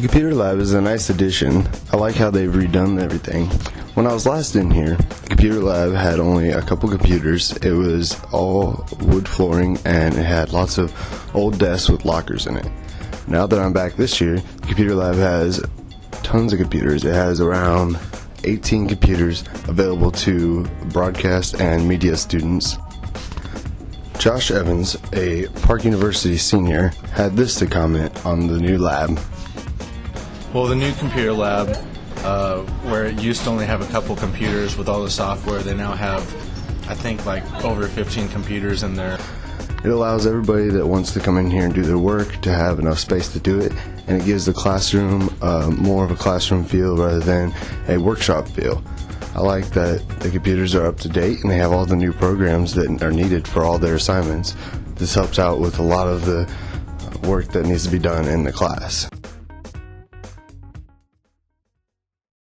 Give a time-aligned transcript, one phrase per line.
[0.00, 1.68] The computer lab is a nice addition.
[1.92, 3.48] I like how they've redone everything.
[3.92, 7.54] When I was last in here, the computer lab had only a couple computers.
[7.58, 10.90] It was all wood flooring and it had lots of
[11.36, 12.66] old desks with lockers in it.
[13.28, 15.62] Now that I'm back this year, the computer lab has
[16.22, 17.04] tons of computers.
[17.04, 17.98] It has around
[18.44, 22.78] 18 computers available to broadcast and media students.
[24.18, 29.20] Josh Evans, a Park University senior, had this to comment on the new lab.
[30.52, 31.68] Well, the new computer lab,
[32.24, 35.74] uh, where it used to only have a couple computers with all the software, they
[35.74, 36.22] now have,
[36.90, 39.16] I think, like over 15 computers in there.
[39.84, 42.80] It allows everybody that wants to come in here and do their work to have
[42.80, 43.70] enough space to do it,
[44.08, 47.54] and it gives the classroom uh, more of a classroom feel rather than
[47.86, 48.82] a workshop feel.
[49.36, 52.12] I like that the computers are up to date and they have all the new
[52.12, 54.56] programs that are needed for all their assignments.
[54.96, 56.52] This helps out with a lot of the
[57.22, 59.08] work that needs to be done in the class.